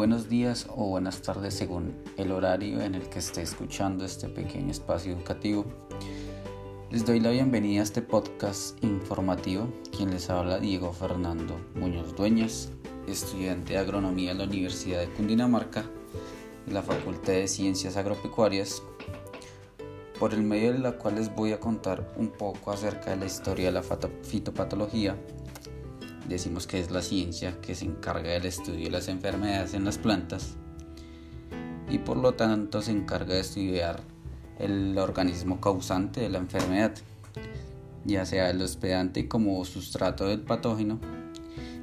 Buenos 0.00 0.30
días 0.30 0.66
o 0.74 0.86
buenas 0.86 1.20
tardes 1.20 1.52
según 1.52 1.94
el 2.16 2.32
horario 2.32 2.80
en 2.80 2.94
el 2.94 3.10
que 3.10 3.18
esté 3.18 3.42
escuchando 3.42 4.06
este 4.06 4.30
pequeño 4.30 4.70
espacio 4.70 5.12
educativo. 5.12 5.66
Les 6.90 7.04
doy 7.04 7.20
la 7.20 7.28
bienvenida 7.28 7.80
a 7.80 7.82
este 7.82 8.00
podcast 8.00 8.82
informativo. 8.82 9.68
Quien 9.94 10.10
les 10.10 10.30
habla 10.30 10.58
Diego 10.58 10.94
Fernando 10.94 11.60
Muñoz 11.74 12.16
Dueñas, 12.16 12.70
estudiante 13.06 13.74
de 13.74 13.78
agronomía 13.78 14.30
en 14.30 14.38
la 14.38 14.44
Universidad 14.44 15.00
de 15.00 15.10
Cundinamarca, 15.10 15.84
en 16.66 16.72
la 16.72 16.82
Facultad 16.82 17.34
de 17.34 17.46
Ciencias 17.46 17.98
Agropecuarias, 17.98 18.82
por 20.18 20.32
el 20.32 20.42
medio 20.42 20.72
de 20.72 20.78
la 20.78 20.92
cual 20.92 21.16
les 21.16 21.34
voy 21.34 21.52
a 21.52 21.60
contar 21.60 22.10
un 22.16 22.30
poco 22.30 22.72
acerca 22.72 23.10
de 23.10 23.18
la 23.18 23.26
historia 23.26 23.66
de 23.66 23.72
la 23.72 23.82
fitopatología 23.82 25.18
decimos 26.30 26.66
que 26.66 26.78
es 26.78 26.90
la 26.90 27.02
ciencia 27.02 27.60
que 27.60 27.74
se 27.74 27.84
encarga 27.84 28.30
del 28.30 28.46
estudio 28.46 28.84
de 28.84 28.90
las 28.90 29.08
enfermedades 29.08 29.74
en 29.74 29.84
las 29.84 29.98
plantas 29.98 30.54
y 31.90 31.98
por 31.98 32.16
lo 32.16 32.34
tanto 32.34 32.82
se 32.82 32.92
encarga 32.92 33.34
de 33.34 33.40
estudiar 33.40 34.00
el 34.58 34.96
organismo 34.96 35.60
causante 35.60 36.20
de 36.20 36.28
la 36.28 36.38
enfermedad, 36.38 36.94
ya 38.04 38.24
sea 38.24 38.50
el 38.50 38.62
hospedante 38.62 39.26
como 39.26 39.64
sustrato 39.64 40.26
del 40.26 40.42
patógeno 40.42 41.00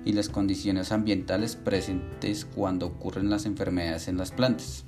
y 0.06 0.14
las 0.14 0.30
condiciones 0.30 0.92
ambientales 0.92 1.56
presentes 1.58 2.46
cuando 2.46 2.88
ocurren 2.88 3.30
las 3.30 3.46
enfermedades 3.46 4.08
en 4.08 4.18
las 4.18 4.32
plantas. 4.32 4.86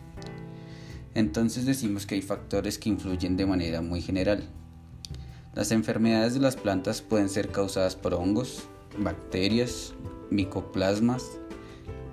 Entonces 1.15 1.65
decimos 1.65 2.05
que 2.05 2.15
hay 2.15 2.21
factores 2.21 2.79
que 2.79 2.89
influyen 2.89 3.35
de 3.35 3.45
manera 3.45 3.81
muy 3.81 4.01
general. 4.01 4.43
Las 5.53 5.71
enfermedades 5.71 6.35
de 6.35 6.39
las 6.39 6.55
plantas 6.55 7.01
pueden 7.01 7.27
ser 7.27 7.49
causadas 7.49 7.95
por 7.97 8.13
hongos, 8.13 8.69
bacterias, 8.97 9.93
micoplasmas, 10.29 11.39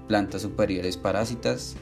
plantas 0.09 0.43
superiores 0.43 0.97
parásitas, 0.97 1.77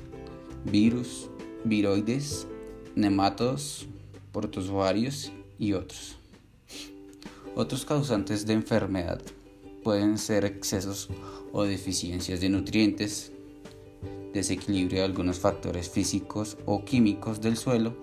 virus, 0.65 1.29
viroides, 1.65 2.47
nematodos, 2.95 3.87
protozoarios 4.33 5.33
y 5.59 5.73
otros. 5.73 6.17
Otros 7.55 7.85
causantes 7.85 8.47
de 8.47 8.55
enfermedad 8.55 9.21
pueden 9.83 10.19
ser 10.19 10.45
excesos 10.45 11.09
o 11.53 11.65
deficiencias 11.65 12.41
de 12.41 12.49
nutrientes, 12.49 13.31
desequilibrio 14.33 14.99
de 14.99 15.05
algunos 15.05 15.39
factores 15.39 15.89
físicos 15.89 16.57
o 16.67 16.85
químicos 16.85 17.41
del 17.41 17.57
suelo 17.57 17.95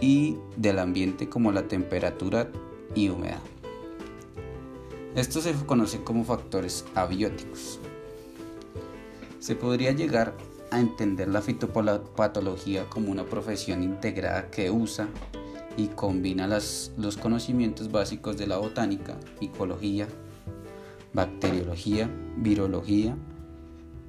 y 0.00 0.36
del 0.56 0.78
ambiente 0.78 1.28
como 1.30 1.52
la 1.52 1.66
temperatura 1.66 2.50
y 2.94 3.08
humedad. 3.08 3.40
Esto 5.14 5.40
se 5.40 5.52
conoce 5.52 6.02
como 6.02 6.24
factores 6.24 6.84
abióticos. 6.96 7.78
Se 9.38 9.54
podría 9.54 9.92
llegar 9.92 10.34
a 10.72 10.80
entender 10.80 11.28
la 11.28 11.40
fitopatología 11.40 12.90
como 12.90 13.12
una 13.12 13.24
profesión 13.24 13.84
integrada 13.84 14.50
que 14.50 14.72
usa 14.72 15.08
y 15.76 15.86
combina 15.86 16.48
los 16.48 17.16
conocimientos 17.22 17.92
básicos 17.92 18.36
de 18.36 18.48
la 18.48 18.58
botánica, 18.58 19.16
micología, 19.40 20.08
bacteriología, 21.12 22.10
virología, 22.36 23.16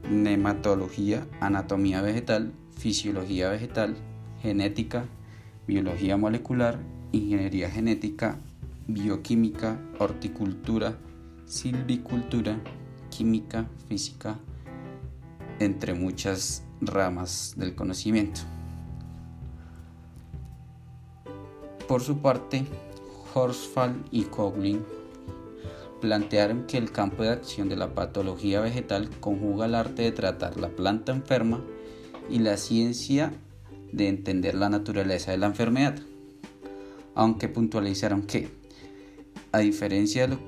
nematología, 0.10 1.28
anatomía 1.40 2.02
vegetal, 2.02 2.52
fisiología 2.76 3.50
vegetal, 3.50 3.96
genética, 4.42 5.06
biología 5.68 6.18
molecular, 6.18 6.80
ingeniería 7.12 7.70
genética, 7.70 8.40
bioquímica, 8.88 9.80
horticultura, 10.00 10.98
silvicultura, 11.46 12.60
química, 13.10 13.68
física, 13.88 14.40
entre 15.60 15.94
muchas 15.94 16.64
ramas 16.82 17.54
del 17.58 17.76
conocimiento. 17.76 18.42
Por 21.88 22.02
su 22.02 22.18
parte, 22.18 22.66
Horsfall 23.34 24.04
y 24.12 24.24
Coughlin 24.24 24.84
plantearon 26.02 26.66
que 26.66 26.78
el 26.78 26.92
campo 26.92 27.24
de 27.24 27.30
acción 27.30 27.70
de 27.70 27.76
la 27.76 27.94
patología 27.94 28.60
vegetal 28.60 29.10
conjuga 29.20 29.66
el 29.66 29.76
arte 29.76 30.04
de 30.04 30.12
tratar 30.12 30.58
la 30.58 30.70
planta 30.70 31.12
enferma 31.12 31.64
y 32.30 32.40
la 32.40 32.58
ciencia 32.58 33.34
de 33.92 34.08
entender 34.08 34.56
la 34.56 34.70
naturaleza 34.70 35.32
de 35.32 35.38
la 35.38 35.48
enfermedad, 35.48 35.96
aunque 37.14 37.48
puntualizaron 37.48 38.24
que 38.24 38.50
a 39.56 39.60
diferencia 39.60 40.24
de 40.24 40.36
lo 40.36 40.40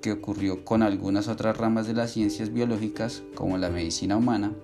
que 0.00 0.12
ocurrió 0.12 0.64
con 0.64 0.82
algunas 0.82 1.28
otras 1.28 1.58
ramas 1.58 1.86
de 1.86 1.92
las 1.92 2.12
ciencias 2.12 2.54
biológicas, 2.54 3.22
como 3.34 3.58
la 3.58 3.68
medicina 3.68 4.16
humana, 4.16 4.54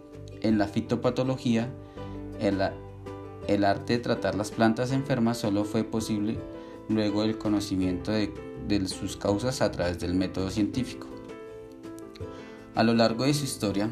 en 0.41 0.57
la 0.57 0.67
fitopatología, 0.67 1.69
el, 2.41 2.63
arte 3.65 3.93
de 3.93 3.99
tratar 3.99 4.35
las 4.35 4.51
plantas 4.51 4.93
enfermas 4.93 5.37
solo 5.37 5.65
fue 5.65 5.85
posible 5.85 6.39
luego 6.89 7.21
del 7.21 7.37
conocimiento 7.37 8.13
de, 8.13 8.33
sus 8.89 9.19
causas 9.19 9.61
a 9.61 9.71
través 9.71 9.99
del 9.99 10.15
método 10.15 10.49
científico. 10.49 11.07
A 12.75 12.83
lo 12.85 12.95
largo 12.95 13.25
de 13.25 13.35
su 13.35 13.45
historia, 13.45 13.91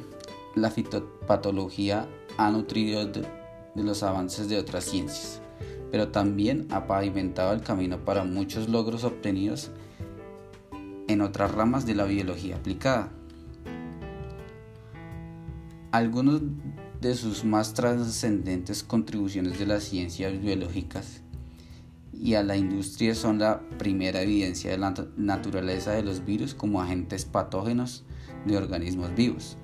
la 0.55 0.71
fitopatología 0.71 2.09
ha 2.39 2.51
nutrido 2.51 3.05
de 3.05 3.23
los 3.75 4.03
avances 4.03 4.49
de 4.49 4.59
otras 4.59 4.85
ciencias, 4.85 5.43
pero 5.91 6.09
también 6.09 6.69
ha 6.71 6.87
pavimentado 6.87 7.53
el 7.53 7.61
camino 7.61 8.03
para 8.03 8.25
muchos 8.25 8.71
logros 8.71 9.05
obtenidos 9.05 9.71
en 11.13 11.21
otras 11.21 11.51
ramas 11.53 11.87
de 11.87 11.95
la 11.95 12.05
biología 12.05 12.57
aplicada. 12.57 13.11
Algunos 15.93 16.43
de 17.01 17.15
sus 17.15 17.45
más 17.45 17.75
trascendentes 17.75 18.83
contribuciones 18.83 19.59
de 19.59 19.67
las 19.67 19.85
ciencias 19.85 20.41
biológicas 20.41 21.23
y 22.13 22.35
a 22.35 22.43
la 22.43 22.57
industria 22.57 23.15
son 23.15 23.39
la 23.39 23.61
primera 23.79 24.23
evidencia 24.23 24.71
de 24.71 24.79
la 24.79 24.95
naturaleza 25.17 25.93
de 25.93 26.03
los 26.03 26.25
virus 26.25 26.55
como 26.55 26.83
agentes 26.83 27.25
patógenos 27.25 28.05
de 28.45 28.57
organismos 28.57 29.15
vivos, 29.15 29.57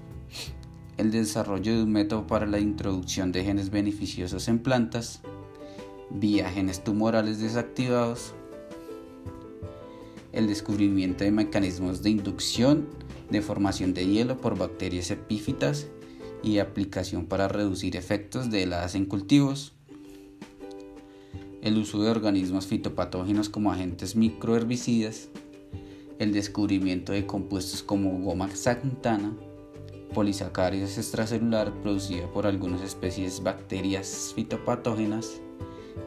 el 0.96 1.10
desarrollo 1.10 1.76
de 1.76 1.82
un 1.82 1.92
método 1.92 2.26
para 2.26 2.46
la 2.46 2.58
introducción 2.58 3.30
de 3.30 3.44
genes 3.44 3.70
beneficiosos 3.70 4.48
en 4.48 4.58
plantas, 4.58 5.20
vía 6.10 6.50
genes 6.50 6.82
tumorales 6.82 7.38
desactivados, 7.38 8.34
el 10.36 10.46
descubrimiento 10.46 11.24
de 11.24 11.32
mecanismos 11.32 12.02
de 12.02 12.10
inducción 12.10 12.86
de 13.30 13.42
formación 13.42 13.94
de 13.94 14.06
hielo 14.06 14.36
por 14.36 14.56
bacterias 14.56 15.10
epífitas 15.10 15.88
y 16.42 16.58
aplicación 16.58 17.26
para 17.26 17.48
reducir 17.48 17.96
efectos 17.96 18.50
de 18.50 18.62
heladas 18.62 18.94
en 18.94 19.06
cultivos, 19.06 19.72
el 21.62 21.78
uso 21.78 22.00
de 22.02 22.10
organismos 22.10 22.66
fitopatógenos 22.66 23.48
como 23.48 23.72
agentes 23.72 24.14
microherbicidas, 24.14 25.30
el 26.18 26.32
descubrimiento 26.32 27.12
de 27.12 27.26
compuestos 27.26 27.82
como 27.82 28.20
goma 28.20 28.48
xanthana, 28.54 29.34
polisacáridos 30.14 30.98
extracelular 30.98 31.72
producida 31.82 32.30
por 32.30 32.46
algunas 32.46 32.82
especies 32.82 33.42
bacterias 33.42 34.32
fitopatógenas, 34.34 35.40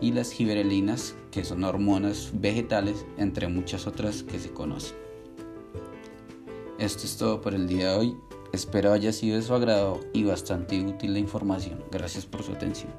y 0.01 0.11
las 0.11 0.31
giberelinas, 0.31 1.15
que 1.31 1.43
son 1.43 1.63
hormonas 1.63 2.31
vegetales, 2.33 3.05
entre 3.17 3.47
muchas 3.47 3.87
otras 3.87 4.23
que 4.23 4.39
se 4.39 4.51
conocen. 4.51 4.97
Esto 6.77 7.03
es 7.03 7.17
todo 7.17 7.41
por 7.41 7.53
el 7.53 7.67
día 7.67 7.91
de 7.91 7.97
hoy. 7.97 8.17
Espero 8.53 8.93
haya 8.93 9.11
sido 9.11 9.35
de 9.35 9.43
su 9.43 9.53
agrado 9.53 9.99
y 10.13 10.23
bastante 10.23 10.81
útil 10.81 11.13
la 11.13 11.19
información. 11.19 11.83
Gracias 11.91 12.25
por 12.25 12.41
su 12.43 12.53
atención. 12.53 12.91